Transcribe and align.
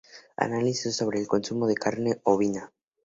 Análisis 0.35 0.95
sobre 0.95 1.19
el 1.19 1.27
consumo 1.27 1.67
de 1.67 1.75
carne 1.75 2.21
ovina 2.23 2.73